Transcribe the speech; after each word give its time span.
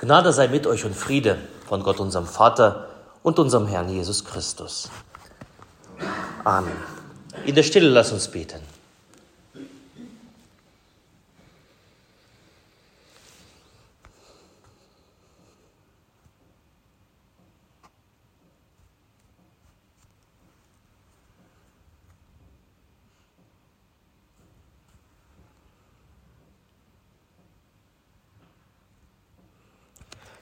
Gnade 0.00 0.32
sei 0.32 0.48
mit 0.48 0.66
euch 0.66 0.86
und 0.86 0.96
Friede 0.96 1.36
von 1.68 1.82
Gott, 1.82 2.00
unserem 2.00 2.26
Vater 2.26 2.88
und 3.22 3.38
unserem 3.38 3.66
Herrn 3.66 3.90
Jesus 3.90 4.24
Christus. 4.24 4.90
Amen. 6.42 6.72
In 7.44 7.54
der 7.54 7.62
Stille 7.62 7.90
lass 7.90 8.10
uns 8.10 8.28
beten. 8.28 8.60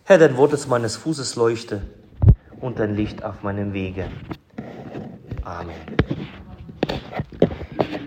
Herr, 0.09 0.17
dein 0.17 0.39
Wort 0.39 0.55
ist 0.55 0.69
meines 0.69 0.97
Fußes 0.97 1.37
Leuchte 1.37 1.83
und 2.63 2.79
dein 2.79 2.97
Licht 2.97 3.23
auf 3.23 3.43
meinem 3.43 3.75
Wege. 3.75 4.11
Amen. 5.45 5.77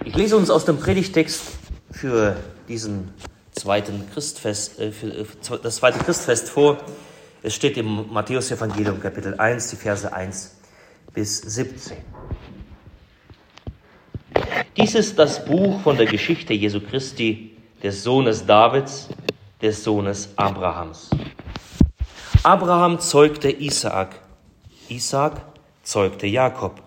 Ich 0.04 0.16
lese 0.16 0.36
uns 0.36 0.50
aus 0.50 0.66
dem 0.66 0.80
Predigtext 0.80 1.44
für 1.92 2.38
diesen 2.68 3.14
zweiten 3.52 4.10
Christfest, 4.12 4.80
äh, 4.80 4.92
für 4.92 5.10
äh, 5.10 5.26
das 5.62 5.76
zweite 5.76 6.00
Christfest 6.00 6.50
vor. 6.50 6.80
Es 7.44 7.54
steht 7.54 7.78
im 7.78 8.12
Matthäus-Evangelium, 8.12 9.00
Kapitel 9.00 9.36
1, 9.36 9.70
die 9.70 9.76
Verse 9.76 10.12
1 10.12 10.56
bis 11.14 11.38
17. 11.38 11.98
Dies 14.76 14.96
ist 14.96 15.20
das 15.20 15.46
Buch 15.46 15.80
von 15.82 15.98
der 15.98 16.08
Geschichte 16.08 16.56
Jesu 16.56 16.82
Christi, 16.82 17.56
des 17.84 18.02
Sohnes 18.02 18.44
Davids, 18.44 19.08
des 19.62 19.84
Sohnes 19.84 20.30
Abrahams. 20.36 21.12
Abraham 22.44 23.00
zeugte 23.00 23.52
Isaak, 23.52 24.20
Isaak 24.90 25.44
zeugte 25.84 26.26
Jakob. 26.26 26.82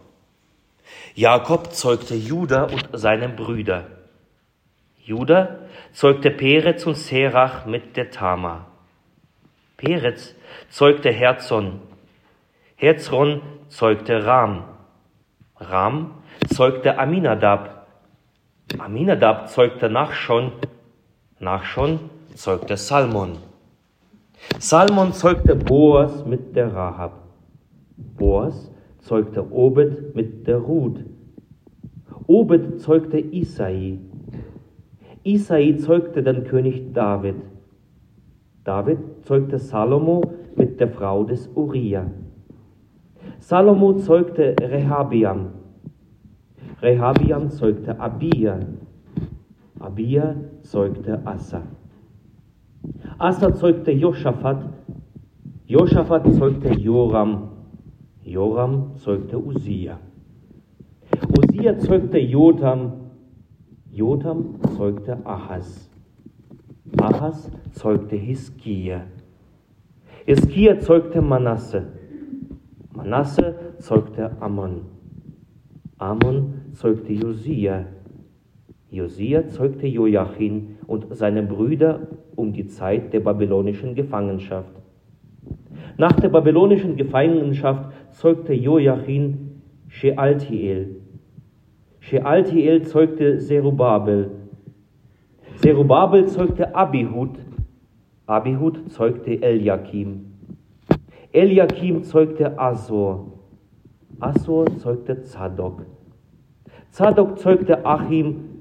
Jakob 1.15 1.73
zeugte 1.73 2.17
Juda 2.17 2.65
und 2.65 2.89
seine 2.93 3.29
Brüder. 3.29 3.85
Juda 5.05 5.61
zeugte 5.93 6.33
Perez 6.33 6.85
und 6.87 6.97
Serach 6.97 7.67
mit 7.67 7.97
der 7.97 8.11
Tama. 8.11 8.67
Perez 9.77 10.35
zeugte 10.71 11.13
Herzon. 11.13 11.81
Herzron 12.75 13.41
zeugte 13.69 14.27
Ram. 14.27 14.65
Ram 15.61 16.21
zeugte 16.53 16.99
Aminadab. 16.99 17.87
Aminadab 18.77 19.49
zeugte 19.51 19.89
Nachschon. 19.89 20.51
Nachschon 21.39 22.11
zeugte 22.35 22.77
Salmon. 22.77 23.54
Salmon 24.59 25.13
zeugte 25.13 25.57
Boas 25.57 26.25
mit 26.25 26.55
der 26.55 26.73
Rahab. 26.75 27.13
Boas 28.17 28.71
zeugte 28.99 29.51
Obed 29.53 30.15
mit 30.15 30.47
der 30.47 30.59
Ruth. 30.59 31.05
Obed 32.27 32.81
zeugte 32.81 33.19
Isai. 33.19 33.99
Isai 35.25 35.77
zeugte 35.77 36.23
den 36.23 36.45
König 36.45 36.93
David. 36.93 37.37
David 38.65 38.99
zeugte 39.23 39.59
Salomo 39.59 40.23
mit 40.57 40.79
der 40.81 40.89
Frau 40.89 41.25
des 41.25 41.49
Uriah. 41.55 42.11
Salomo 43.41 43.95
zeugte 43.95 44.55
Rehabiam. 44.61 45.51
Rehabiam 46.81 47.51
zeugte 47.51 47.99
Abia. 47.99 48.61
Abia 49.81 50.37
zeugte 50.63 51.21
Asa. 51.27 51.63
Asa 53.19 53.51
zeugte 53.53 53.93
Josaphat, 53.93 54.65
Josaphat 55.67 56.27
zeugte 56.33 56.71
Joram, 56.75 57.51
Joram 58.23 58.93
zeugte 58.97 59.39
Usia. 59.39 59.99
Usia 61.39 61.79
zeugte 61.81 62.19
Jotam, 62.19 62.93
Jotam 63.91 64.59
zeugte 64.77 65.19
Ahas. 65.25 65.91
Ahas 67.01 67.51
zeugte 67.73 68.17
Hiskia. 68.17 69.07
Hiskia 70.27 70.81
zeugte 70.81 71.21
Manasse. 71.21 71.87
Manasse 72.95 73.55
zeugte 73.79 74.31
Ammon. 74.41 74.83
Ammon 75.99 76.55
zeugte 76.73 77.13
Josia. 77.13 77.87
Josia 78.95 79.49
zeugte 79.49 79.87
Joachim 79.87 80.77
und 80.87 81.07
seine 81.11 81.43
Brüder 81.43 82.07
um 82.37 82.53
die 82.53 82.67
Zeit 82.67 83.13
der 83.13 83.21
babylonischen 83.21 83.95
Gefangenschaft. 83.95 84.73
Nach 85.97 86.13
der 86.13 86.29
babylonischen 86.29 86.97
Gefangenschaft 86.97 87.93
zeugte 88.11 88.53
Joachim 88.53 89.61
Shealtiel. 89.89 91.01
Shealtiel 92.01 92.83
zeugte 92.83 93.39
Zerubabel. 93.39 94.31
Zerubabel 95.57 96.27
zeugte 96.27 96.75
Abihud. 96.75 97.39
Abihud 98.27 98.91
zeugte 98.91 99.43
Eliakim. 99.43 100.33
Eliakim 101.33 102.03
zeugte 102.03 102.59
Asor. 102.59 103.33
Asor 104.21 104.67
zeugte 104.79 105.23
Zadok. 105.23 105.83
Zadok 106.91 107.39
zeugte 107.39 107.85
Achim. 107.85 108.54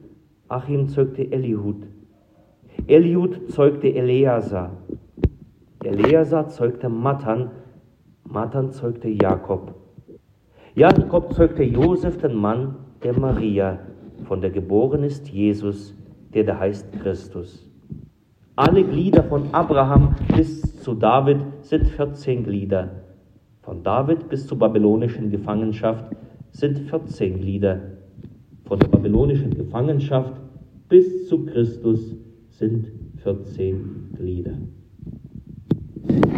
Achim 0.54 0.88
zeugte 0.88 1.24
Elihud. 1.32 1.88
Eliud 2.88 3.50
zeugte 3.50 3.88
Eleazar. 3.88 4.78
Eleazar 5.84 6.48
zeugte 6.50 6.90
Matan. 6.90 7.50
Matan 8.24 8.72
zeugte 8.72 9.10
Jakob. 9.10 9.74
Jakob 10.76 11.34
zeugte 11.34 11.64
Josef, 11.64 12.18
den 12.18 12.36
Mann 12.36 12.76
der 13.02 13.18
Maria, 13.20 13.80
von 14.26 14.42
der 14.42 14.52
geboren 14.52 15.04
ist 15.04 15.28
Jesus, 15.30 15.96
der 16.36 16.44
da 16.44 16.60
heißt 16.60 17.00
Christus. 17.02 17.68
Alle 18.56 18.84
Glieder 18.84 19.24
von 19.24 19.52
Abraham 19.54 20.16
bis 20.36 20.80
zu 20.84 20.94
David 20.94 21.38
sind 21.62 21.88
14 21.88 22.44
Glieder. 22.44 22.92
Von 23.64 23.82
David 23.82 24.30
bis 24.30 24.46
zur 24.46 24.60
babylonischen 24.60 25.32
Gefangenschaft 25.32 26.06
sind 26.52 26.78
14 26.92 27.40
Glieder. 27.40 27.80
Von 28.66 28.78
der 28.78 28.88
babylonischen 28.88 29.56
Gefangenschaft 29.56 30.43
bis 30.94 31.28
zu 31.28 31.44
Christus 31.48 32.02
sind 32.52 32.86
14 33.24 34.16
Glieder. 34.16 34.54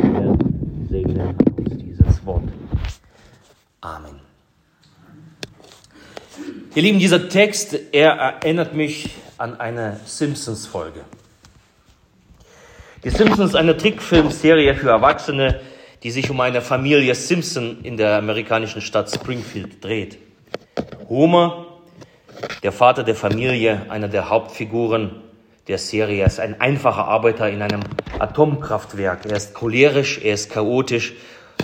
Herr 0.02 0.38
segne 0.90 1.36
uns 1.58 1.78
dieses 1.78 2.26
Wort. 2.26 2.48
Amen. 3.82 4.16
Ihr 6.74 6.82
Lieben, 6.84 7.00
dieser 7.00 7.28
Text, 7.28 7.78
er 7.92 8.12
erinnert 8.12 8.74
mich 8.74 9.10
an 9.38 9.60
eine 9.60 10.00
Simpsons-Folge. 10.06 11.02
Die 13.04 13.10
Simpsons 13.10 13.50
ist 13.50 13.56
eine 13.58 13.76
Trickfilmserie 13.76 14.74
für 14.76 14.88
Erwachsene, 14.88 15.60
die 16.02 16.12
sich 16.12 16.30
um 16.30 16.40
eine 16.40 16.62
Familie 16.62 17.14
Simpson 17.14 17.80
in 17.84 17.98
der 17.98 18.20
amerikanischen 18.20 18.80
Stadt 18.80 19.12
Springfield 19.12 19.84
dreht. 19.84 20.18
Homer, 21.10 21.75
der 22.64 22.72
Vater 22.72 23.04
der 23.04 23.16
Familie, 23.16 23.86
einer 23.90 24.08
der 24.08 24.30
Hauptfiguren, 24.30 25.12
der 25.68 25.78
Serie. 25.78 26.22
Er 26.22 26.28
ist 26.28 26.40
ein 26.40 26.60
einfacher 26.62 27.06
Arbeiter 27.06 27.50
in 27.50 27.62
einem 27.62 27.82
Atomkraftwerk. 28.20 29.26
Er 29.26 29.38
ist 29.38 29.54
cholerisch, 29.54 30.20
er 30.24 30.34
ist 30.34 30.52
chaotisch. 30.52 31.14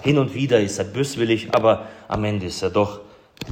Hin 0.04 0.18
und 0.18 0.34
wieder 0.34 0.60
ist 0.60 0.80
er 0.80 0.86
böswillig, 0.86 1.54
aber 1.54 1.88
am 2.08 2.24
Ende 2.24 2.48
ist 2.48 2.62
er 2.64 2.72
doch 2.72 3.02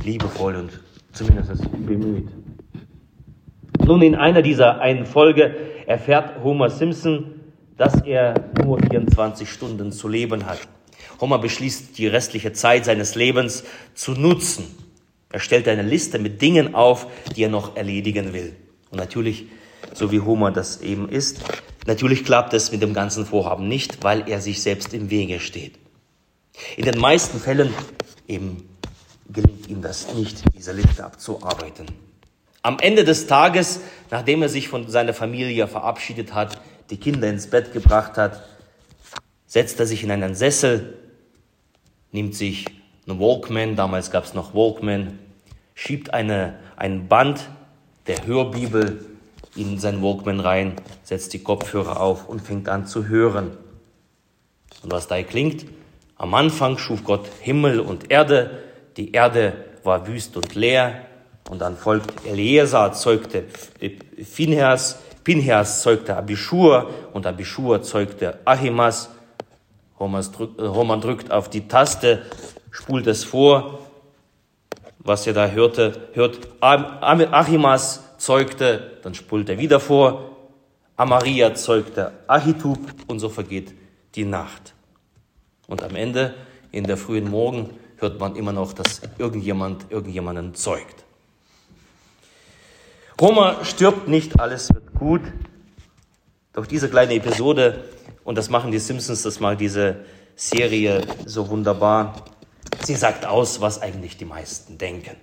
liebevoll 0.04 0.56
und 0.56 0.80
zumindest 1.12 1.64
bemüht. 1.86 2.30
Nun, 3.86 4.02
in 4.02 4.16
einer 4.16 4.42
dieser 4.42 4.82
einen 4.82 5.06
Folge 5.06 5.56
erfährt 5.86 6.44
Homer 6.44 6.70
Simpson, 6.70 7.42
dass 7.78 8.02
er 8.02 8.34
nur 8.64 8.80
24 8.80 9.50
Stunden 9.50 9.92
zu 9.92 10.08
leben 10.08 10.46
hat. 10.46 10.60
Homer 11.22 11.40
beschließt, 11.40 11.98
die 11.98 12.08
restliche 12.08 12.54
Zeit 12.54 12.86
seines 12.86 13.16
Lebens 13.16 13.64
zu 13.94 14.12
nutzen. 14.12 14.66
Er 15.32 15.40
stellt 15.40 15.68
eine 15.68 15.84
Liste 15.84 16.20
mit 16.20 16.42
Dingen 16.42 16.74
auf, 16.76 17.08
die 17.36 17.44
er 17.44 17.50
noch 17.50 17.76
erledigen 17.76 18.34
will. 18.34 18.56
Und 18.90 18.98
natürlich 18.98 19.46
so 19.94 20.12
wie 20.12 20.22
Homer 20.22 20.52
das 20.52 20.82
eben 20.82 21.10
ist. 21.10 21.40
Natürlich 21.86 22.26
klappt 22.26 22.54
es 22.54 22.72
mit 22.72 22.82
dem 22.82 22.94
ganzen 22.94 23.26
Vorhaben 23.26 23.68
nicht, 23.68 24.04
weil 24.04 24.30
er 24.30 24.42
sich 24.42 24.62
selbst 24.62 24.94
im 24.94 25.10
Wege 25.10 25.40
steht. 25.40 25.80
In 26.78 26.86
den 26.86 27.00
meisten 27.00 27.40
Fällen 27.40 27.74
eben 28.28 28.68
gelingt 29.32 29.68
ihm 29.70 29.82
das 29.82 30.14
nicht, 30.14 30.44
diese 30.56 30.74
Liste 30.74 31.06
abzuarbeiten. 31.06 31.86
Am 32.62 32.78
Ende 32.80 33.04
des 33.04 33.28
Tages, 33.28 33.80
nachdem 34.12 34.42
er 34.42 34.50
sich 34.50 34.68
von 34.68 34.90
seiner 34.90 35.14
Familie 35.14 35.68
verabschiedet 35.68 36.34
hat, 36.34 36.60
die 36.90 36.98
Kinder 36.98 37.30
ins 37.30 37.48
Bett 37.48 37.72
gebracht 37.72 38.18
hat, 38.18 38.44
setzt 39.46 39.80
er 39.80 39.86
sich 39.86 40.04
in 40.04 40.12
einen 40.12 40.36
Sessel, 40.36 40.98
nimmt 42.12 42.36
sich 42.36 42.66
einen 43.10 43.20
Walkman, 43.20 43.76
damals 43.76 44.12
gab 44.12 44.26
es 44.26 44.34
noch 44.34 44.54
Walkman, 44.54 45.20
schiebt 45.74 46.14
eine, 46.14 46.56
ein 46.76 47.08
Band 47.08 47.50
der 48.08 48.26
Hörbibel 48.26 49.06
in 49.56 49.80
sein 49.80 50.02
Walkman 50.02 50.40
rein, 50.40 50.74
setzt 51.04 51.34
die 51.34 51.44
Kopfhörer 51.44 52.00
auf 52.00 52.30
und 52.30 52.42
fängt 52.42 52.70
an 52.70 52.86
zu 52.86 53.08
hören. 53.08 53.58
Und 54.84 54.92
was 54.92 55.08
da 55.08 55.22
klingt, 55.24 55.66
am 56.18 56.34
Anfang 56.34 56.78
schuf 56.78 57.04
Gott 57.04 57.28
Himmel 57.42 57.80
und 57.80 58.12
Erde, 58.12 58.64
die 58.98 59.12
Erde 59.12 59.54
war 59.84 60.08
wüst 60.08 60.38
und 60.38 60.56
leer, 60.56 61.06
und 61.50 61.62
dann 61.62 61.78
folgt 61.78 62.28
Eliezer, 62.28 62.94
zeugte 62.94 63.46
Phinehas, 64.24 65.00
Pinheas 65.24 65.82
zeugte 65.82 66.16
Abishur 66.16 66.90
und 67.14 67.26
Abishur 67.26 67.82
zeugte 67.82 68.40
Ahimas. 68.46 69.10
Roman 70.00 71.02
drückt 71.02 71.32
auf 71.32 71.50
die 71.50 71.68
Taste, 71.68 72.22
spult 72.72 73.08
es 73.08 73.24
vor, 73.24 73.80
was 75.00 75.26
ihr 75.26 75.34
da 75.34 75.48
hörte, 75.48 76.10
hört 76.14 76.48
Achimas 76.62 78.04
zeugte, 78.18 79.00
dann 79.02 79.14
spult 79.14 79.50
er 79.50 79.58
wieder 79.58 79.80
vor, 79.80 80.38
Amaria 80.98 81.56
zeugte 81.56 82.12
Ahitub 82.28 82.80
und 83.08 83.20
so 83.20 83.30
vergeht 83.30 83.74
die 84.16 84.26
Nacht. 84.26 84.74
Und 85.68 85.82
am 85.84 85.96
Ende, 85.96 86.36
in 86.72 86.84
der 86.84 86.98
frühen 86.98 87.30
Morgen, 87.30 87.70
hört 87.98 88.20
man 88.20 88.36
immer 88.36 88.52
noch, 88.52 88.74
dass 88.74 89.02
irgendjemand 89.18 89.86
irgendjemanden 89.90 90.56
zeugt. 90.56 91.06
Homer 93.22 93.64
stirbt 93.64 94.08
nicht, 94.08 94.40
alles 94.40 94.74
wird 94.74 94.94
gut. 94.94 95.22
Doch 96.54 96.66
diese 96.66 96.90
kleine 96.90 97.14
Episode, 97.14 97.86
und 98.24 98.38
das 98.38 98.50
machen 98.50 98.72
die 98.72 98.80
Simpsons, 98.80 99.24
das 99.24 99.40
macht 99.40 99.62
diese 99.62 100.06
Serie 100.36 101.02
so 101.26 101.50
wunderbar, 101.50 102.26
sie 102.86 102.96
sagt 102.96 103.26
aus, 103.26 103.62
was 103.62 103.82
eigentlich 103.82 104.18
die 104.18 104.26
meisten 104.26 104.78
denken. 104.78 105.16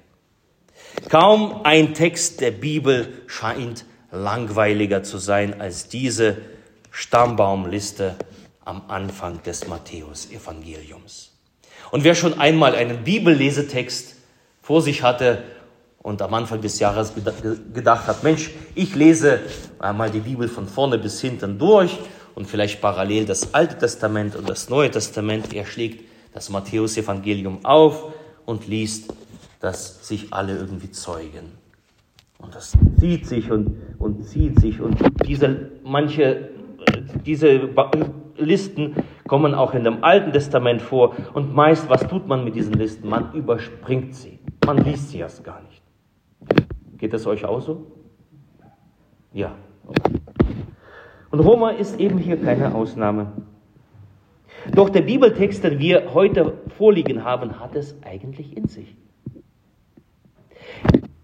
Kaum 1.09 1.61
ein 1.65 1.95
Text 1.95 2.41
der 2.41 2.51
Bibel 2.51 3.23
scheint 3.27 3.85
langweiliger 4.11 5.03
zu 5.03 5.19
sein 5.19 5.61
als 5.61 5.89
diese 5.89 6.39
Stammbaumliste 6.91 8.17
am 8.65 8.83
Anfang 8.89 9.43
des 9.43 9.69
Matthäusevangeliums. 9.69 11.33
Und 11.91 12.05
wer 12.05 12.15
schon 12.15 12.41
einmal 12.41 12.75
einen 12.75 13.05
Bibellesetext 13.05 14.17
vor 14.63 14.83
sich 14.83 15.03
hatte 15.03 15.45
und 16.03 16.23
am 16.23 16.35
Anfang 16.35 16.61
des 16.61 16.79
Jahres 16.81 17.13
gedacht 17.15 18.07
hat, 18.07 18.25
Mensch, 18.25 18.51
ich 18.75 18.95
lese 18.95 19.41
einmal 19.79 20.11
die 20.11 20.21
Bibel 20.21 20.49
von 20.49 20.67
vorne 20.67 20.99
bis 20.99 21.21
hinten 21.21 21.59
durch 21.59 21.97
und 22.35 22.47
vielleicht 22.47 22.81
parallel 22.81 23.27
das 23.27 23.55
Alte 23.55 23.79
Testament 23.79 24.35
und 24.35 24.49
das 24.49 24.69
Neue 24.69 24.91
Testament. 24.91 25.53
Er 25.53 25.67
schlägt 25.67 26.05
das 26.37 26.51
Matthäusevangelium 26.51 27.65
auf 27.65 28.13
und 28.45 28.69
liest, 28.69 29.13
dass 29.61 30.07
sich 30.07 30.35
alle 30.35 30.55
irgendwie 30.55 30.91
zeugen. 30.91 31.53
Und 32.39 32.55
das 32.55 32.77
zieht 33.01 33.27
sich 33.27 33.51
und, 33.51 33.75
und 33.99 34.23
zieht 34.23 34.61
sich 34.61 34.83
und 34.83 34.99
diese, 35.27 35.71
manche, 35.83 36.51
diese 37.25 37.71
Listen 38.37 38.97
kommen 39.27 39.55
auch 39.55 39.73
in 39.73 39.83
dem 39.83 40.05
Alten 40.05 40.31
Testament 40.31 40.83
vor 40.83 41.17
und 41.33 41.55
meist, 41.55 41.89
was 41.89 42.07
tut 42.07 42.29
man 42.29 42.45
mit 42.45 42.55
diesen 42.55 42.75
Listen? 42.75 43.09
Man 43.09 43.33
überspringt 43.33 44.15
sie. 44.15 44.39
Man 44.67 44.85
liest 44.85 45.09
sie 45.09 45.21
erst 45.21 45.43
gar 45.43 45.63
nicht. 45.63 45.81
Geht 46.99 47.15
das 47.15 47.27
euch 47.27 47.47
auch 47.47 47.63
so? 47.63 47.87
Ja. 49.33 49.55
Und 51.31 51.41
Roma 51.41 51.71
ist 51.71 51.99
eben 51.99 52.19
hier 52.19 52.37
keine 52.37 52.75
Ausnahme. 52.75 53.33
Doch 54.73 54.91
der 54.91 55.03
Bibeltext, 55.03 55.65
den 55.65 55.79
wir 55.79 56.13
heute 56.15 56.59
vorliegen 56.77 57.25
haben, 57.25 57.61
hat 57.61 57.77
es 57.77 57.97
eigentlich 58.03 58.57
in 58.57 58.69
sich. 58.69 58.97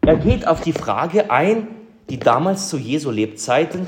Er 0.05 0.17
geht 0.17 0.47
auf 0.47 0.61
die 0.61 0.73
Frage 0.73 1.31
ein, 1.31 1.69
die 2.11 2.19
damals 2.19 2.69
zu 2.69 2.77
Jesu 2.77 3.11
Lebzeiten 3.11 3.87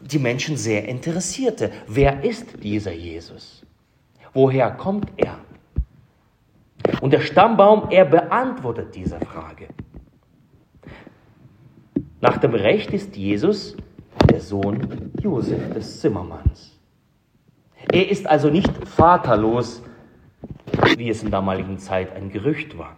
die 0.00 0.18
Menschen 0.18 0.56
sehr 0.56 0.88
interessierte. 0.88 1.70
Wer 1.86 2.24
ist 2.24 2.62
dieser 2.62 2.92
Jesus? 2.92 3.64
Woher 4.32 4.70
kommt 4.70 5.10
er? 5.16 5.38
Und 7.00 7.12
der 7.12 7.20
Stammbaum, 7.20 7.90
er 7.90 8.04
beantwortet 8.04 8.94
diese 8.94 9.20
Frage. 9.20 9.68
Nach 12.20 12.38
dem 12.38 12.54
Recht 12.54 12.92
ist 12.92 13.16
Jesus 13.16 13.76
der 14.30 14.40
Sohn 14.40 15.12
Josef 15.20 15.72
des 15.72 16.00
Zimmermanns. 16.00 16.79
Er 17.92 18.08
ist 18.10 18.26
also 18.26 18.50
nicht 18.50 18.70
vaterlos, 18.86 19.82
wie 20.96 21.08
es 21.08 21.22
in 21.22 21.30
damaligen 21.30 21.78
Zeit 21.78 22.14
ein 22.14 22.30
Gerücht 22.30 22.78
war. 22.78 22.96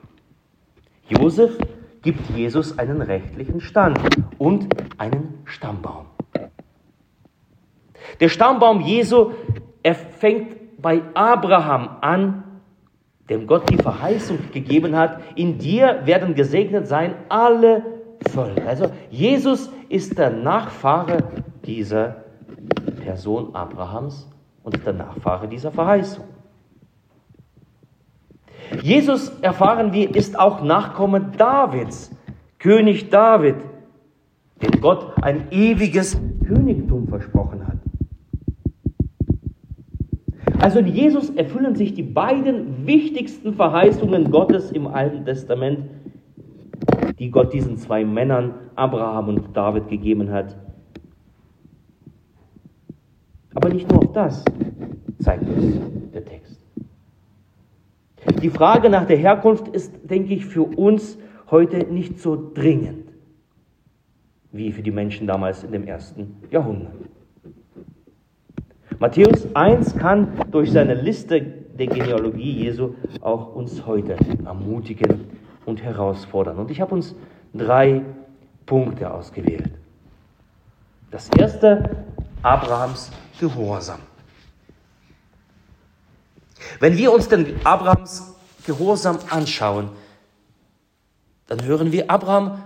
Josef 1.08 1.56
gibt 2.02 2.31
Jesus 2.31 2.79
einen 2.79 3.00
rechtlichen 3.00 3.61
Stand 3.61 3.99
und 4.38 4.69
einen 4.99 5.38
Stammbaum. 5.44 6.06
Der 8.20 8.29
Stammbaum 8.29 8.81
Jesu, 8.81 9.32
er 9.82 9.94
fängt 9.94 10.81
bei 10.82 11.02
Abraham 11.14 11.99
an, 12.00 12.44
dem 13.31 13.46
Gott 13.46 13.70
die 13.70 13.76
Verheißung 13.76 14.38
gegeben 14.52 14.96
hat, 14.96 15.20
in 15.37 15.58
dir 15.58 16.02
werden 16.05 16.35
gesegnet 16.35 16.88
sein 16.88 17.14
alle 17.28 17.82
Völker. 18.31 18.67
Also 18.67 18.90
Jesus 19.11 19.70
ist 19.88 20.19
der 20.19 20.31
Nachfahre 20.31 21.19
dieser 21.64 22.25
Person 23.02 23.55
Abrahams 23.55 24.28
und 24.62 24.85
der 24.85 24.93
Nachfahre 24.93 25.49
dieser 25.49 25.70
Verheißung. 25.70 26.25
Jesus, 28.81 29.29
erfahren 29.41 29.93
wir, 29.93 30.14
ist 30.14 30.38
auch 30.38 30.62
Nachkomme 30.62 31.20
Davids, 31.37 32.11
König 32.59 33.11
David, 33.11 33.56
dem 34.62 34.81
Gott 34.81 35.12
ein 35.23 35.50
ewiges 35.50 36.19
Königtum 36.47 37.09
versprochen 37.09 37.67
hat. 37.67 37.79
Also 40.61 40.79
in 40.79 40.87
Jesus 40.87 41.31
erfüllen 41.31 41.75
sich 41.75 41.93
die 41.93 42.05
beiden 42.05 42.87
wichtigsten 42.87 43.55
Verheißungen 43.55 44.31
Gottes 44.31 44.70
im 44.70 44.87
Alten 44.87 45.25
Testament 45.25 45.91
die 47.19 47.31
Gott 47.31 47.53
diesen 47.53 47.76
zwei 47.76 48.05
Männern, 48.05 48.55
Abraham 48.75 49.29
und 49.29 49.56
David, 49.56 49.88
gegeben 49.88 50.31
hat. 50.32 50.56
Aber 53.62 53.73
nicht 53.73 53.88
nur 53.88 54.00
auf 54.00 54.12
das 54.12 54.44
zeigt 55.20 55.49
uns 55.49 55.76
der 56.12 56.25
Text. 56.25 56.61
Die 58.43 58.50
Frage 58.50 58.91
nach 58.91 59.06
der 59.06 59.17
Herkunft 59.17 59.69
ist, 59.69 59.94
denke 60.03 60.35
ich, 60.35 60.47
für 60.47 60.64
uns 60.64 61.17
heute 61.49 61.87
nicht 61.87 62.19
so 62.19 62.50
dringend 62.53 63.05
wie 64.50 64.73
für 64.73 64.82
die 64.82 64.91
Menschen 64.91 65.29
damals 65.29 65.62
in 65.62 65.70
dem 65.70 65.87
ersten 65.87 66.38
Jahrhundert. 66.50 66.93
Matthäus 68.99 69.54
1 69.54 69.97
kann 69.97 70.28
durch 70.50 70.73
seine 70.73 70.95
Liste 70.95 71.40
der 71.40 71.87
Genealogie 71.87 72.64
Jesu 72.64 72.95
auch 73.21 73.54
uns 73.54 73.87
heute 73.87 74.16
ermutigen 74.45 75.26
und 75.66 75.85
herausfordern. 75.85 76.59
Und 76.59 76.73
ich 76.73 76.81
habe 76.81 76.97
uns 76.97 77.14
drei 77.54 78.02
Punkte 78.66 79.14
ausgewählt. 79.14 79.71
Das 81.12 81.31
erste, 81.38 82.04
Abrahams 82.42 83.12
Gehorsam. 83.42 83.99
Wenn 86.78 86.96
wir 86.96 87.12
uns 87.12 87.26
den 87.26 87.66
Abrahams 87.66 88.34
Gehorsam 88.64 89.18
anschauen, 89.30 89.88
dann 91.49 91.64
hören 91.64 91.90
wir, 91.90 92.08
Abraham 92.08 92.62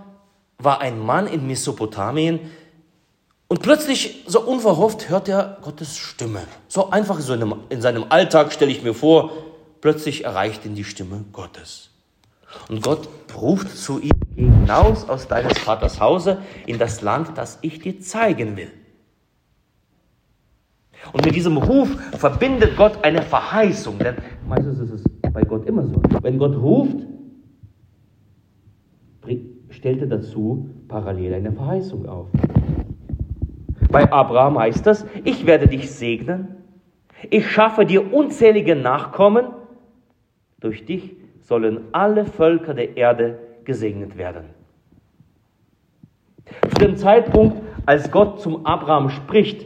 war 0.59 0.79
ein 0.79 0.99
Mann 0.99 1.25
in 1.25 1.47
Mesopotamien 1.47 2.51
und 3.47 3.63
plötzlich, 3.63 4.23
so 4.27 4.41
unverhofft, 4.41 5.09
hört 5.09 5.27
er 5.27 5.57
Gottes 5.63 5.97
Stimme. 5.97 6.43
So 6.67 6.91
einfach 6.91 7.19
so 7.21 7.33
in, 7.33 7.41
einem, 7.41 7.55
in 7.69 7.81
seinem 7.81 8.05
Alltag 8.09 8.53
stelle 8.53 8.69
ich 8.69 8.83
mir 8.83 8.93
vor, 8.93 9.31
plötzlich 9.81 10.25
erreicht 10.25 10.63
ihn 10.63 10.75
die 10.75 10.83
Stimme 10.83 11.25
Gottes. 11.33 11.89
Und 12.69 12.83
Gott 12.83 13.09
ruft 13.35 13.75
zu 13.75 13.99
ihm, 13.99 14.11
hinaus 14.35 15.09
aus 15.09 15.27
deines 15.27 15.57
Vaters 15.57 15.99
Hause 15.99 16.43
in 16.67 16.77
das 16.77 17.01
Land, 17.01 17.35
das 17.35 17.57
ich 17.61 17.79
dir 17.79 17.99
zeigen 17.99 18.57
will. 18.57 18.71
Und 21.13 21.25
mit 21.25 21.35
diesem 21.35 21.57
Ruf 21.57 21.89
verbindet 22.17 22.75
Gott 22.77 23.03
eine 23.03 23.21
Verheißung, 23.21 23.97
denn 23.99 24.15
meistens 24.47 24.79
ist 24.79 24.91
es 24.91 25.03
bei 25.33 25.41
Gott 25.43 25.65
immer 25.67 25.85
so. 25.85 26.01
Wenn 26.21 26.37
Gott 26.37 26.55
ruft, 26.55 26.97
stellt 29.77 30.01
er 30.01 30.07
dazu 30.07 30.69
parallel 30.87 31.35
eine 31.35 31.51
Verheißung 31.51 32.07
auf. 32.07 32.27
Bei 33.91 34.11
Abraham 34.11 34.59
heißt 34.59 34.85
das, 34.85 35.05
ich 35.23 35.45
werde 35.45 35.67
dich 35.67 35.91
segnen, 35.91 36.55
ich 37.29 37.49
schaffe 37.49 37.85
dir 37.85 38.13
unzählige 38.13 38.75
Nachkommen, 38.75 39.47
durch 40.59 40.85
dich 40.85 41.15
sollen 41.41 41.81
alle 41.91 42.25
Völker 42.25 42.73
der 42.73 42.97
Erde 42.97 43.39
gesegnet 43.63 44.17
werden. 44.17 44.45
Zu 46.69 46.85
dem 46.85 46.95
Zeitpunkt, 46.95 47.61
als 47.85 48.11
Gott 48.11 48.41
zum 48.41 48.65
Abraham 48.65 49.09
spricht, 49.09 49.65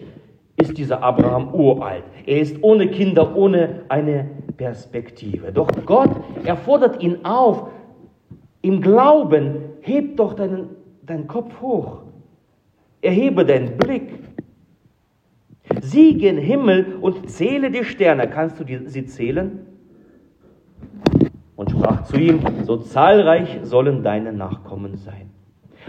ist 0.61 0.77
dieser 0.77 1.03
Abraham 1.03 1.53
uralt. 1.53 2.03
Er 2.25 2.39
ist 2.39 2.57
ohne 2.61 2.87
Kinder, 2.87 3.35
ohne 3.35 3.83
eine 3.89 4.29
Perspektive. 4.57 5.51
Doch 5.51 5.69
Gott, 5.85 6.11
er 6.43 6.55
fordert 6.55 7.01
ihn 7.01 7.25
auf, 7.25 7.69
im 8.61 8.81
Glauben, 8.81 9.57
heb 9.81 10.17
doch 10.17 10.33
deinen, 10.33 10.69
deinen 11.03 11.27
Kopf 11.27 11.59
hoch. 11.61 12.03
Erhebe 13.01 13.45
deinen 13.45 13.77
Blick. 13.77 14.19
Sieh 15.81 16.15
gen 16.15 16.37
Himmel 16.37 16.97
und 17.01 17.29
zähle 17.29 17.71
die 17.71 17.83
Sterne. 17.83 18.29
Kannst 18.29 18.59
du 18.59 18.63
die, 18.63 18.87
sie 18.87 19.05
zählen? 19.05 19.65
Und 21.55 21.71
sprach 21.71 22.03
zu 22.03 22.17
ihm, 22.17 22.39
so 22.63 22.77
zahlreich 22.77 23.59
sollen 23.63 24.03
deine 24.03 24.33
Nachkommen 24.33 24.97
sein. 24.97 25.31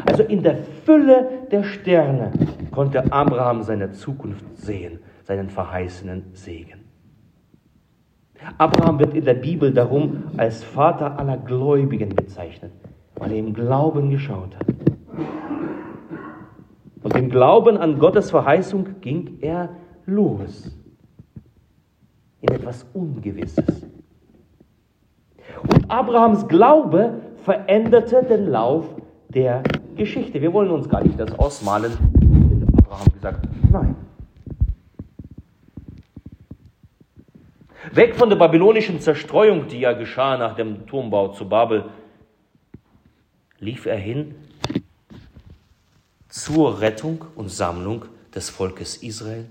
Also 0.07 0.23
in 0.23 0.43
der 0.43 0.57
Fülle 0.85 1.47
der 1.51 1.65
Sterne 1.65 2.33
konnte 2.71 3.13
Abraham 3.13 3.63
seine 3.63 3.93
Zukunft 3.93 4.45
sehen, 4.57 5.01
seinen 5.23 5.51
verheißenen 5.51 6.31
Segen. 6.33 6.81
Abraham 8.59 8.99
wird 8.99 9.15
in 9.15 9.25
der 9.25 9.35
Bibel 9.35 9.73
darum 9.73 10.25
als 10.37 10.65
Vater 10.65 11.19
aller 11.19 11.37
Gläubigen 11.37 12.09
bezeichnet, 12.11 12.73
weil 13.17 13.33
er 13.33 13.39
im 13.39 13.55
Glauben 13.55 14.11
geschaut 14.11 14.57
hat. 14.57 14.67
Und 17.03 17.17
im 17.17 17.31
Glauben 17.31 17.77
an 17.77 17.99
Gottes 17.99 18.31
Verheißung 18.31 19.01
ging 19.01 19.39
er 19.41 19.71
los 20.07 20.71
in 22.41 22.53
etwas 22.53 22.87
Ungewisses. 22.93 23.87
Und 25.63 25.91
Abrahams 25.91 26.49
Glaube 26.49 27.21
veränderte 27.45 28.25
den 28.25 28.49
Lauf 28.49 28.85
der 29.33 29.63
Geschichte. 29.97 30.41
Wir 30.41 30.53
wollen 30.53 30.71
uns 30.71 30.89
gar 30.89 31.03
nicht 31.03 31.19
das 31.19 31.33
ausmalen. 31.39 31.93
Abraham 32.79 33.13
gesagt, 33.13 33.49
nein. 33.71 33.97
Weg 37.93 38.17
von 38.17 38.29
der 38.29 38.37
babylonischen 38.37 39.01
Zerstreuung, 39.01 39.67
die 39.69 39.81
ja 39.81 39.93
geschah 39.93 40.37
nach 40.37 40.55
dem 40.55 40.87
Turmbau 40.87 41.29
zu 41.29 41.49
Babel, 41.49 41.87
lief 43.59 43.87
er 43.87 43.97
hin 43.97 44.35
zur 46.29 46.81
Rettung 46.81 47.25
und 47.35 47.51
Sammlung 47.51 48.05
des 48.35 48.51
Volkes 48.51 48.97
Israel 48.97 49.47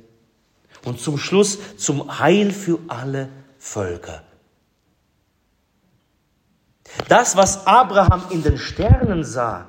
und 0.85 0.99
zum 0.99 1.17
Schluss 1.17 1.77
zum 1.77 2.19
Heil 2.19 2.51
für 2.51 2.79
alle 2.87 3.29
Völker. 3.59 4.23
Das, 7.07 7.35
was 7.35 7.65
Abraham 7.65 8.23
in 8.29 8.43
den 8.43 8.57
Sternen 8.57 9.23
sah, 9.23 9.67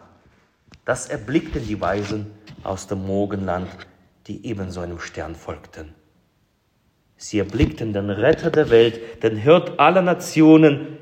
das 0.84 1.08
erblickten 1.08 1.66
die 1.66 1.80
Weisen 1.80 2.32
aus 2.64 2.86
dem 2.86 3.06
Morgenland, 3.06 3.68
die 4.26 4.46
ebenso 4.46 4.80
einem 4.80 5.00
Stern 5.00 5.34
folgten. 5.34 5.94
Sie 7.16 7.38
erblickten 7.38 7.92
den 7.92 8.10
Retter 8.10 8.50
der 8.50 8.70
Welt, 8.70 9.22
den 9.22 9.36
Hirt 9.36 9.78
aller 9.78 10.02
Nationen, 10.02 10.98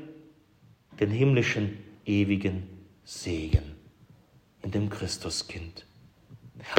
den 0.99 1.09
himmlischen, 1.09 1.79
ewigen 2.05 2.67
Segen 3.03 3.75
in 4.61 4.71
dem 4.71 4.89
Christuskind. 4.89 5.85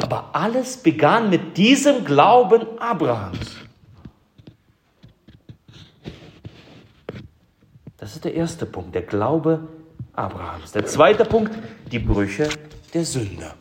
Aber 0.01 0.33
alles 0.33 0.77
begann 0.77 1.29
mit 1.29 1.57
diesem 1.57 2.05
Glauben 2.05 2.79
Abrahams. 2.79 3.57
Das 8.13 8.17
ist 8.17 8.25
der 8.25 8.35
erste 8.35 8.67
Punkt, 8.67 8.93
der 8.93 9.01
Glaube 9.01 9.61
Abrahams. 10.13 10.71
Der 10.71 10.85
zweite 10.85 11.25
Punkt, 11.25 11.51
die 11.91 11.97
Brüche 11.97 12.47
der 12.93 13.05
Sünder. 13.05 13.55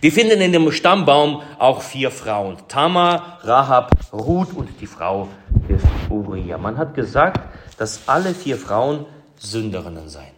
Wir 0.00 0.12
finden 0.12 0.40
in 0.40 0.52
dem 0.52 0.70
Stammbaum 0.70 1.42
auch 1.58 1.82
vier 1.82 2.12
Frauen. 2.12 2.58
Tamar, 2.68 3.40
Rahab, 3.42 3.90
Ruth 4.12 4.54
und 4.54 4.68
die 4.80 4.86
Frau 4.86 5.26
des 5.68 5.82
Uriah. 6.10 6.58
Man 6.58 6.78
hat 6.78 6.94
gesagt, 6.94 7.40
dass 7.76 8.08
alle 8.08 8.34
vier 8.34 8.56
Frauen 8.56 9.06
Sünderinnen 9.34 10.08
seien. 10.08 10.36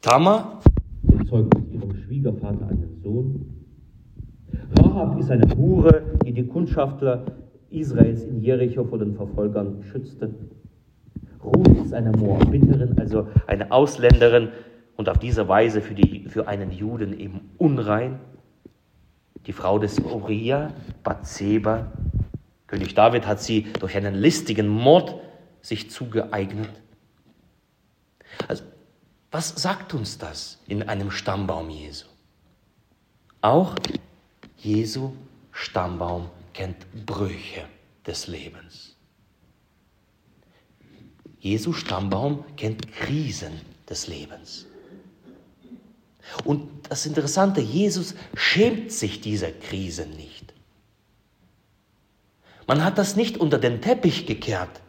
Tamar 0.00 0.62
zeugt 1.28 1.54
mit 1.54 1.70
ihrem 1.70 1.94
Schwiegervater 1.96 2.66
einen 2.66 2.98
Sohn. 3.02 3.66
Rahab 4.78 5.20
ist 5.20 5.30
eine 5.30 5.54
Hure, 5.54 6.02
die 6.24 6.32
die 6.32 6.46
Kundschafter 6.46 7.26
Israels 7.68 8.22
in 8.24 8.40
Jericho 8.40 8.84
vor 8.84 8.98
den 8.98 9.14
Verfolgern 9.16 9.82
schützte. 9.82 10.30
Ruth 11.42 11.84
ist 11.84 11.94
eine 11.94 12.12
Moabiterin, 12.12 12.98
also 12.98 13.28
eine 13.46 13.70
Ausländerin, 13.70 14.50
und 15.00 15.08
auf 15.08 15.18
diese 15.18 15.48
Weise 15.48 15.80
für, 15.80 15.94
die, 15.94 16.28
für 16.28 16.46
einen 16.46 16.72
Juden 16.72 17.18
eben 17.18 17.52
unrein. 17.56 18.20
Die 19.46 19.54
Frau 19.54 19.78
des 19.78 19.98
Uriah, 19.98 20.74
Bathseba, 21.02 21.90
König 22.66 22.94
David 22.94 23.26
hat 23.26 23.40
sie 23.40 23.72
durch 23.80 23.96
einen 23.96 24.14
listigen 24.14 24.68
Mord 24.68 25.14
sich 25.62 25.90
zugeeignet. 25.90 26.68
Also, 28.46 28.62
was 29.30 29.48
sagt 29.48 29.94
uns 29.94 30.18
das 30.18 30.62
in 30.68 30.82
einem 30.82 31.10
Stammbaum 31.10 31.70
Jesu? 31.70 32.06
Auch 33.40 33.74
Jesu 34.58 35.14
Stammbaum 35.50 36.28
kennt 36.52 36.76
Brüche 37.06 37.62
des 38.06 38.26
Lebens. 38.26 38.89
Jesu 41.40 41.72
Stammbaum 41.72 42.44
kennt 42.56 42.92
Krisen 42.92 43.52
des 43.88 44.06
Lebens. 44.06 44.66
Und 46.44 46.68
das 46.88 47.06
Interessante, 47.06 47.60
Jesus 47.60 48.14
schämt 48.34 48.92
sich 48.92 49.20
dieser 49.20 49.50
Krise 49.50 50.06
nicht. 50.06 50.54
Man 52.66 52.84
hat 52.84 52.98
das 52.98 53.16
nicht 53.16 53.38
unter 53.38 53.58
den 53.58 53.80
Teppich 53.80 54.26
gekehrt, 54.26 54.80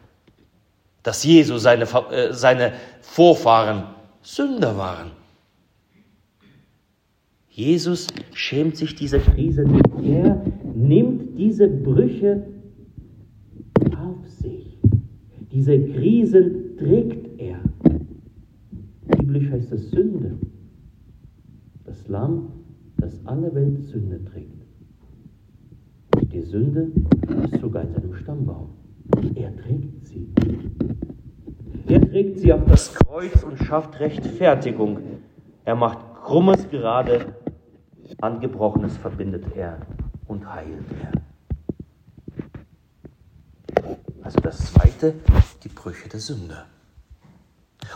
dass 1.02 1.24
Jesus 1.24 1.62
seine, 1.62 1.84
äh, 2.10 2.32
seine 2.32 2.74
Vorfahren 3.00 3.86
Sünder 4.22 4.76
waren. 4.76 5.10
Jesus 7.48 8.06
schämt 8.32 8.76
sich 8.76 8.94
dieser 8.94 9.18
Krise 9.18 9.64
nicht. 9.64 9.84
Er 10.02 10.42
nimmt 10.74 11.38
diese 11.38 11.66
Brüche 11.68 12.46
auf 13.98 14.26
sich. 14.28 14.78
Diese 15.52 15.78
Krisen 15.78 16.76
trägt 16.78 17.40
er. 17.40 17.60
Biblisch 19.18 19.50
heißt 19.50 19.70
das 19.70 19.90
Sünde 19.90 20.38
das 21.84 22.08
Lamm, 22.08 22.48
das 22.96 23.20
alle 23.26 23.54
Welt 23.54 23.82
Sünde 23.82 24.24
trägt. 24.24 24.62
Und 26.16 26.32
die 26.32 26.40
Sünde 26.40 26.90
ist 27.44 27.60
sogar 27.60 27.82
in 27.82 27.92
seinem 27.92 28.14
Stammbaum. 28.14 28.70
Er 29.34 29.54
trägt 29.56 30.06
sie. 30.06 30.28
Er 31.86 32.00
trägt 32.00 32.38
sie 32.38 32.52
auf 32.52 32.64
das 32.64 32.94
Kreuz 32.94 33.42
und 33.42 33.58
schafft 33.58 34.00
Rechtfertigung. 34.00 34.98
Er 35.64 35.74
macht 35.76 35.98
Krummes 36.24 36.68
gerade, 36.70 37.34
Angebrochenes 38.20 38.96
verbindet 38.96 39.44
er 39.54 39.78
und 40.28 40.50
heilt 40.50 40.84
er. 41.02 41.31
Also 44.32 44.48
das 44.48 44.72
zweite, 44.72 45.14
die 45.62 45.68
Brüche 45.68 46.08
der 46.08 46.20
Sünde. 46.20 46.64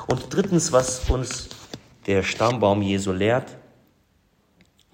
Und 0.06 0.26
drittens, 0.28 0.70
was 0.70 1.08
uns 1.08 1.48
der 2.04 2.22
Stammbaum 2.22 2.82
Jesu 2.82 3.10
lehrt, 3.10 3.56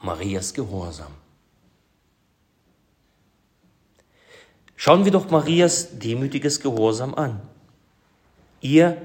Marias 0.00 0.54
Gehorsam. 0.54 1.12
Schauen 4.76 5.04
wir 5.04 5.10
doch 5.10 5.30
Marias 5.30 5.98
demütiges 5.98 6.60
Gehorsam 6.60 7.12
an. 7.16 7.40
Ihr 8.60 9.02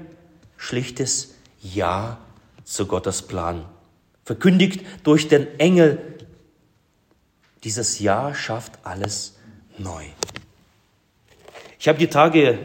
schlichtes 0.56 1.34
Ja 1.60 2.18
zu 2.62 2.86
Gottes 2.86 3.22
Plan, 3.22 3.64
verkündigt 4.24 4.86
durch 5.02 5.26
den 5.26 5.58
Engel. 5.58 6.18
Dieses 7.64 7.98
Ja 7.98 8.32
schafft 8.32 8.78
alles 8.84 9.34
neu. 9.76 10.04
Ich 11.78 11.86
habe 11.86 11.98
die 11.98 12.08
Tage 12.08 12.58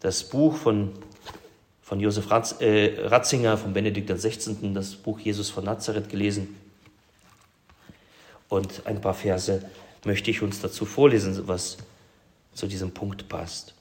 das 0.00 0.24
Buch 0.24 0.56
von, 0.56 0.90
von 1.80 2.00
Josef 2.00 2.28
Ratz, 2.30 2.56
äh, 2.60 3.06
Ratzinger, 3.06 3.56
von 3.56 3.72
Benedikt 3.72 4.10
XVI., 4.10 4.74
das 4.74 4.96
Buch 4.96 5.20
Jesus 5.20 5.48
von 5.48 5.64
Nazareth 5.64 6.08
gelesen. 6.08 6.58
Und 8.48 8.84
ein 8.84 9.00
paar 9.00 9.14
Verse 9.14 9.64
möchte 10.04 10.30
ich 10.32 10.42
uns 10.42 10.60
dazu 10.60 10.84
vorlesen, 10.84 11.46
was 11.46 11.76
zu 12.52 12.66
diesem 12.66 12.90
Punkt 12.90 13.28
passt. 13.28 13.74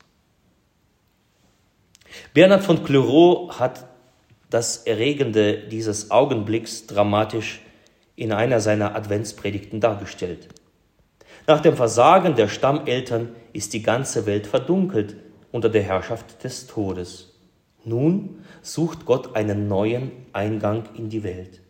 Bernhard 2.34 2.64
von 2.64 2.84
Clairaut 2.84 3.60
hat 3.60 3.86
das 4.52 4.78
Erregende 4.78 5.58
dieses 5.58 6.12
Augenblicks 6.12 6.86
dramatisch 6.86 7.62
in 8.16 8.32
einer 8.32 8.60
seiner 8.60 8.96
Adventspredigten 8.96 9.82
dargestellt. 9.82 10.50
Nach 11.48 11.60
dem 11.60 11.76
Versagen 11.76 12.36
der 12.36 12.48
Stammeltern 12.48 13.30
ist 13.54 13.74
die 13.74 13.82
ganze 13.82 14.26
Welt 14.26 14.48
verdunkelt 14.48 15.16
unter 15.52 15.70
der 15.70 15.84
Herrschaft 15.84 16.44
des 16.44 16.68
Todes. 16.68 17.40
Nun 17.84 18.44
sucht 18.62 19.06
Gott 19.06 19.36
einen 19.36 19.68
neuen 19.68 20.12
Eingang 20.34 20.84
in 20.96 21.10
die 21.10 21.24
Welt. 21.24 21.62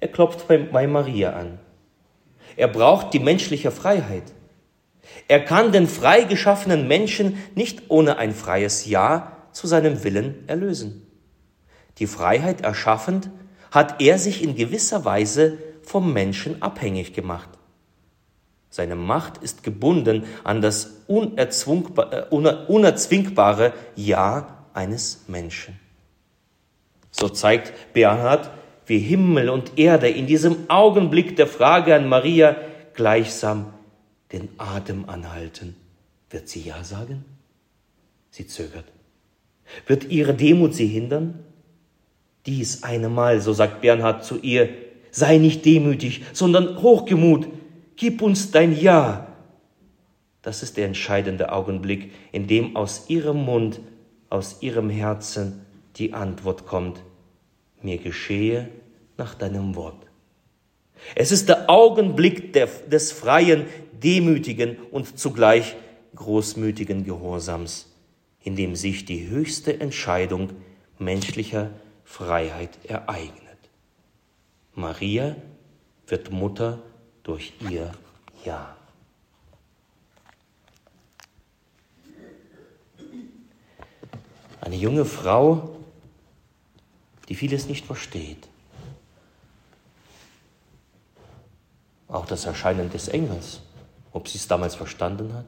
Er 0.00 0.08
klopft 0.08 0.46
bei, 0.48 0.86
Maria 0.86 1.32
an. 1.32 1.58
Er 2.56 2.68
braucht 2.68 3.12
die 3.14 3.18
menschliche 3.18 3.70
Freiheit. 3.70 4.32
Er 5.28 5.40
kann 5.40 5.72
den 5.72 5.88
freigeschaffenen 5.88 6.86
Menschen 6.86 7.36
nicht 7.54 7.84
ohne 7.88 8.18
ein 8.18 8.32
freies 8.32 8.86
Ja 8.86 9.32
zu 9.52 9.66
seinem 9.66 10.04
Willen 10.04 10.44
erlösen. 10.46 11.06
Die 11.98 12.06
Freiheit 12.06 12.62
erschaffend, 12.62 13.30
hat 13.70 14.00
er 14.00 14.18
sich 14.18 14.42
in 14.44 14.54
gewisser 14.54 15.04
Weise 15.04 15.58
vom 15.82 16.12
Menschen 16.12 16.62
abhängig 16.62 17.12
gemacht. 17.12 17.48
Seine 18.74 18.96
Macht 18.96 19.36
ist 19.36 19.62
gebunden 19.62 20.24
an 20.42 20.60
das 20.60 21.04
äh, 21.06 21.46
unerzwingbare 22.28 23.72
Ja 23.94 24.66
eines 24.74 25.26
Menschen. 25.28 25.78
So 27.12 27.28
zeigt 27.28 27.72
Bernhard, 27.92 28.50
wie 28.86 28.98
Himmel 28.98 29.48
und 29.48 29.78
Erde 29.78 30.08
in 30.08 30.26
diesem 30.26 30.68
Augenblick 30.68 31.36
der 31.36 31.46
Frage 31.46 31.94
an 31.94 32.08
Maria 32.08 32.56
gleichsam 32.94 33.72
den 34.32 34.48
Atem 34.58 35.08
anhalten. 35.08 35.76
Wird 36.30 36.48
sie 36.48 36.62
Ja 36.62 36.82
sagen? 36.82 37.24
Sie 38.30 38.48
zögert. 38.48 38.86
Wird 39.86 40.10
ihre 40.10 40.34
Demut 40.34 40.74
sie 40.74 40.88
hindern? 40.88 41.44
Dies 42.46 42.82
eine 42.82 43.08
Mal, 43.08 43.40
so 43.40 43.52
sagt 43.52 43.82
Bernhard 43.82 44.24
zu 44.24 44.40
ihr, 44.40 44.68
sei 45.12 45.38
nicht 45.38 45.64
demütig, 45.64 46.24
sondern 46.32 46.82
hochgemut, 46.82 47.46
gib 47.96 48.22
uns 48.22 48.50
dein 48.50 48.78
Ja. 48.78 49.28
Das 50.42 50.62
ist 50.62 50.76
der 50.76 50.86
entscheidende 50.86 51.52
Augenblick, 51.52 52.12
in 52.32 52.46
dem 52.46 52.76
aus 52.76 53.08
ihrem 53.08 53.44
Mund, 53.44 53.80
aus 54.28 54.58
ihrem 54.60 54.90
Herzen 54.90 55.64
die 55.96 56.12
Antwort 56.12 56.66
kommt, 56.66 57.02
mir 57.80 57.98
geschehe 57.98 58.68
nach 59.16 59.34
deinem 59.34 59.74
Wort. 59.76 60.06
Es 61.14 61.32
ist 61.32 61.48
der 61.48 61.70
Augenblick 61.70 62.52
der, 62.52 62.66
des 62.66 63.12
freien, 63.12 63.66
demütigen 63.92 64.76
und 64.90 65.18
zugleich 65.18 65.76
großmütigen 66.14 67.04
Gehorsams, 67.04 67.92
in 68.42 68.56
dem 68.56 68.76
sich 68.76 69.04
die 69.04 69.28
höchste 69.28 69.80
Entscheidung 69.80 70.50
menschlicher 70.98 71.70
Freiheit 72.04 72.78
ereignet. 72.84 73.40
Maria 74.74 75.36
wird 76.06 76.30
Mutter 76.30 76.82
durch 77.24 77.52
ihr 77.68 77.92
Ja. 78.44 78.76
Eine 84.60 84.76
junge 84.76 85.04
Frau, 85.04 85.76
die 87.28 87.34
vieles 87.34 87.66
nicht 87.66 87.84
versteht. 87.84 88.48
Auch 92.08 92.26
das 92.26 92.44
Erscheinen 92.44 92.90
des 92.90 93.08
Engels, 93.08 93.60
ob 94.12 94.28
sie 94.28 94.38
es 94.38 94.46
damals 94.46 94.74
verstanden 94.74 95.32
hat. 95.34 95.46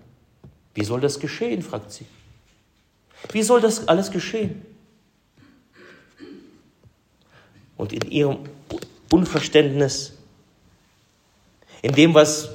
Wie 0.75 0.85
soll 0.85 1.01
das 1.01 1.21
geschehen, 1.21 1.63
fragt 1.63 1.93
sie. 1.93 2.07
Wie 3.33 3.43
soll 3.43 3.61
das 3.61 3.89
alles 3.89 4.11
geschehen? 4.11 4.65
Und 7.77 7.93
in 7.93 8.11
ihrem 8.11 8.39
Unverständnis, 9.11 10.16
in 11.87 11.93
dem, 11.93 12.15
was, 12.15 12.49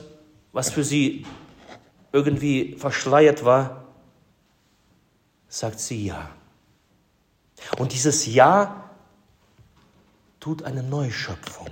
was 0.51 0.69
für 0.69 0.83
sie 0.83 1.25
irgendwie 2.11 2.75
verschleiert 2.77 3.45
war, 3.45 3.85
sagt 5.47 5.79
sie 5.79 6.07
ja. 6.07 6.31
Und 7.77 7.93
dieses 7.93 8.25
Ja 8.25 8.89
tut 10.41 10.63
eine 10.63 10.83
Neuschöpfung. 10.83 11.69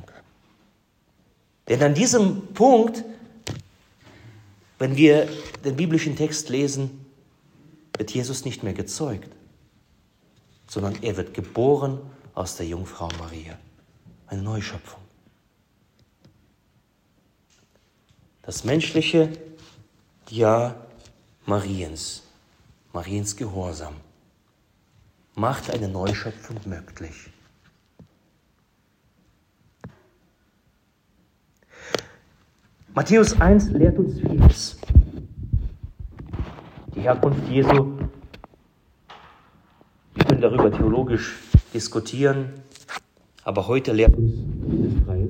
Denn 1.67 1.83
an 1.83 1.93
diesem 1.93 2.53
Punkt, 2.53 3.03
wenn 4.77 4.95
wir 4.95 5.27
den 5.65 5.75
biblischen 5.75 6.15
Text 6.15 6.47
lesen, 6.47 7.05
wird 7.97 8.11
Jesus 8.11 8.45
nicht 8.45 8.63
mehr 8.63 8.73
gezeugt, 8.73 9.35
sondern 10.65 10.95
er 11.03 11.17
wird 11.17 11.33
geboren 11.33 11.99
aus 12.35 12.55
der 12.55 12.67
Jungfrau 12.67 13.09
Maria. 13.19 13.57
Eine 14.27 14.43
Neuschöpfung. 14.43 15.08
Das 18.49 18.63
menschliche 18.63 19.29
Ja 20.31 20.73
Mariens, 21.45 22.23
Mariens 22.93 23.35
Gehorsam, 23.35 23.93
macht 25.35 25.69
eine 25.69 25.87
Neuschöpfung 25.87 26.57
möglich. 26.65 27.29
Matthäus 32.95 33.39
1 33.39 33.69
lehrt 33.69 33.99
uns 33.99 34.19
vieles. 34.19 34.79
Die 36.95 37.01
Herkunft 37.01 37.47
Jesu, 37.49 37.99
wir 40.15 40.25
können 40.25 40.41
darüber 40.41 40.71
theologisch 40.71 41.37
diskutieren, 41.71 42.51
aber 43.43 43.67
heute 43.67 43.91
lehrt 43.91 44.15
uns 44.17 44.33
drei, 45.05 45.27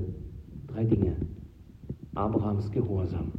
drei 0.73 0.83
Dinge. 0.85 1.17
Abrahams 2.19 2.69
Gehorsam. 2.71 3.31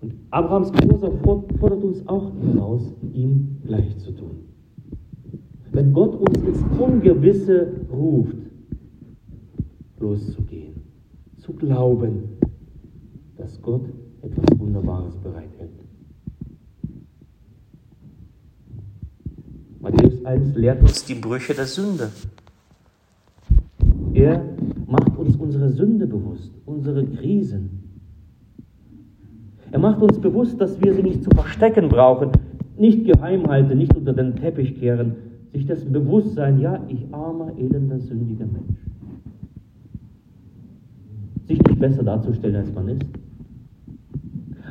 Und 0.00 0.14
Abrahams 0.30 0.70
Gehorsam 0.72 1.18
fordert 1.58 1.82
uns 1.82 2.06
auch 2.06 2.30
heraus, 2.42 2.94
ihm 3.12 3.58
gleich 3.66 3.98
zu 3.98 4.12
tun. 4.12 4.44
Wenn 5.72 5.92
Gott 5.92 6.14
uns 6.14 6.38
ins 6.38 6.62
Ungewisse 6.78 7.72
ruft, 7.90 8.36
loszugehen, 9.98 10.74
zu 11.38 11.52
glauben, 11.52 12.38
dass 13.36 13.60
Gott 13.60 13.86
etwas 14.22 14.58
Wunderbares 14.60 15.16
bereithält. 15.16 15.70
Matthäus 19.80 20.24
1 20.24 20.54
lehrt 20.54 20.82
uns 20.82 21.04
die 21.04 21.14
Brüche 21.14 21.54
der 21.54 21.66
Sünde. 21.66 22.10
Er 24.14 24.55
unsere 25.46 25.70
Sünde 25.70 26.06
bewusst, 26.06 26.52
unsere 26.66 27.06
Krisen. 27.06 28.00
Er 29.70 29.78
macht 29.78 30.02
uns 30.02 30.20
bewusst, 30.20 30.60
dass 30.60 30.80
wir 30.82 30.94
sie 30.94 31.02
nicht 31.02 31.22
zu 31.24 31.30
verstecken 31.30 31.88
brauchen, 31.88 32.32
nicht 32.76 33.04
geheim 33.04 33.46
halten, 33.46 33.78
nicht 33.78 33.96
unter 33.96 34.12
den 34.12 34.36
Teppich 34.36 34.78
kehren, 34.78 35.16
sich 35.52 35.66
dessen 35.66 35.92
bewusst 35.92 36.34
sein, 36.34 36.60
ja, 36.60 36.84
ich 36.88 37.06
armer, 37.12 37.52
elender, 37.58 37.98
sündiger 37.98 38.46
Mensch 38.46 38.76
sich 41.46 41.60
nicht 41.62 41.78
besser 41.78 42.02
darzustellen, 42.02 42.56
als 42.56 42.72
man 42.72 42.88
ist. 42.88 43.02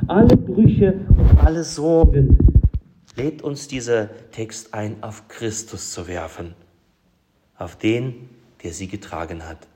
Alle 0.06 0.36
Brüche 0.36 1.00
und 1.08 1.38
alle 1.44 1.64
Sorgen 1.64 2.38
lädt 3.16 3.42
uns 3.42 3.66
dieser 3.66 4.08
Text 4.30 4.74
ein, 4.74 5.02
auf 5.02 5.26
Christus 5.28 5.92
zu 5.92 6.06
werfen, 6.06 6.54
auf 7.56 7.76
den, 7.76 8.14
der 8.62 8.72
sie 8.72 8.88
getragen 8.88 9.48
hat. 9.48 9.66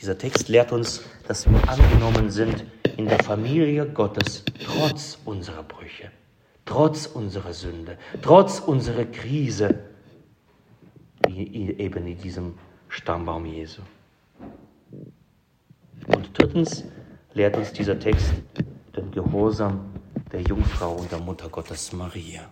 Dieser 0.00 0.18
Text 0.18 0.48
lehrt 0.48 0.72
uns, 0.72 1.02
dass 1.26 1.48
wir 1.50 1.68
angenommen 1.68 2.30
sind 2.30 2.64
in 2.96 3.06
der 3.06 3.22
Familie 3.22 3.86
Gottes, 3.86 4.44
trotz 4.62 5.18
unserer 5.24 5.62
Brüche, 5.62 6.10
trotz 6.64 7.06
unserer 7.06 7.52
Sünde, 7.52 7.98
trotz 8.22 8.60
unserer 8.60 9.04
Krise, 9.04 9.78
wie 11.26 11.78
eben 11.78 12.06
in 12.06 12.18
diesem 12.18 12.58
Stammbaum 12.88 13.46
Jesu. 13.46 13.82
Und 16.06 16.30
drittens 16.34 16.84
lehrt 17.32 17.56
uns 17.56 17.72
dieser 17.72 17.98
Text 17.98 18.32
den 18.96 19.10
Gehorsam 19.10 19.92
der 20.32 20.42
Jungfrau 20.42 20.94
und 20.94 21.10
der 21.10 21.20
Mutter 21.20 21.48
Gottes 21.48 21.92
Maria. 21.92 22.50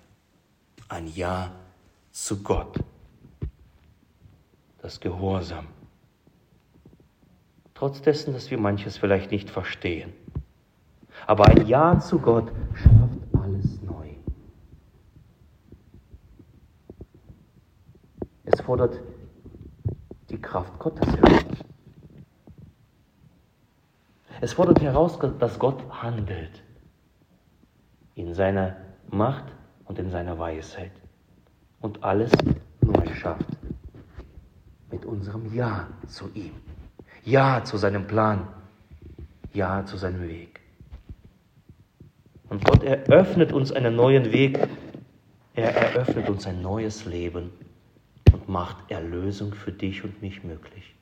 Ein 0.88 1.06
Ja 1.14 1.52
zu 2.10 2.42
Gott. 2.42 2.78
Das 4.80 4.98
Gehorsam. 5.00 5.66
Trotz 7.82 8.00
dessen, 8.00 8.32
dass 8.32 8.48
wir 8.48 8.58
manches 8.58 8.96
vielleicht 8.96 9.32
nicht 9.32 9.50
verstehen. 9.50 10.12
Aber 11.26 11.46
ein 11.46 11.66
Ja 11.66 11.98
zu 11.98 12.20
Gott 12.20 12.52
schafft 12.74 13.18
alles 13.32 13.82
neu. 13.82 14.06
Es 18.44 18.60
fordert 18.60 19.00
die 20.30 20.40
Kraft 20.40 20.78
Gottes 20.78 21.08
heraus. 21.08 21.44
Es 24.40 24.52
fordert 24.52 24.80
heraus, 24.80 25.18
dass 25.40 25.58
Gott 25.58 25.82
handelt 25.90 26.62
in 28.14 28.32
seiner 28.32 28.76
Macht 29.10 29.46
und 29.86 29.98
in 29.98 30.08
seiner 30.08 30.38
Weisheit 30.38 30.92
und 31.80 32.04
alles 32.04 32.30
neu 32.80 33.12
schafft 33.12 33.58
mit 34.92 35.04
unserem 35.04 35.52
Ja 35.52 35.88
zu 36.06 36.30
ihm, 36.34 36.52
Ja 37.24 37.62
zu 37.62 37.76
seinem 37.76 38.06
Plan, 38.06 38.48
Ja 39.52 39.86
zu 39.86 39.96
seinem 39.96 40.28
Weg. 40.28 40.60
Und 42.48 42.64
Gott 42.64 42.82
eröffnet 42.82 43.52
uns 43.52 43.70
einen 43.72 43.94
neuen 43.94 44.32
Weg, 44.32 44.58
er 45.54 45.74
eröffnet 45.74 46.28
uns 46.28 46.46
ein 46.46 46.60
neues 46.62 47.04
Leben 47.04 47.50
und 48.32 48.48
macht 48.48 48.90
Erlösung 48.90 49.54
für 49.54 49.72
dich 49.72 50.02
und 50.02 50.20
mich 50.20 50.42
möglich. 50.42 50.94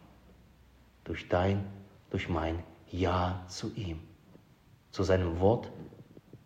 Durch 1.04 1.28
dein, 1.28 1.64
durch 2.10 2.28
mein 2.28 2.62
Ja 2.90 3.42
zu 3.48 3.72
ihm, 3.74 3.98
zu 4.90 5.02
seinem 5.02 5.40
Wort, 5.40 5.70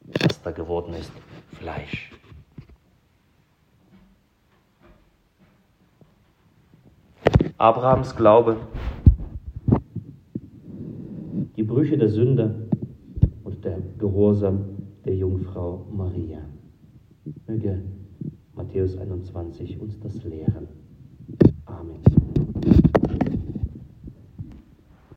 das 0.04 0.40
da 0.42 0.52
geworden 0.52 0.94
ist, 0.94 1.10
Fleisch. 1.58 2.12
Abrahams 7.58 8.14
Glaube 8.14 8.56
die 11.56 11.62
Brüche 11.62 11.96
der 11.96 12.08
Sünder 12.08 12.54
und 13.44 13.64
der 13.64 13.78
Gehorsam 13.98 14.64
der 15.04 15.14
Jungfrau 15.16 15.86
Maria. 15.92 16.40
Möge 17.46 17.82
Matthäus 18.54 18.96
21 18.96 19.80
uns 19.80 19.98
das 20.00 20.22
lehren. 20.24 20.68
Amen. 21.66 22.00